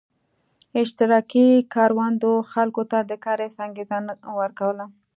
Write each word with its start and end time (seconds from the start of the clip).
اشتراکي 0.81 1.47
کروندو 1.73 2.31
خلکو 2.51 2.83
ته 2.91 2.97
د 3.09 3.11
کار 3.23 3.37
هېڅ 3.45 3.55
انګېزه 3.65 3.97
نه 4.07 4.13
ورکوله 4.39 4.85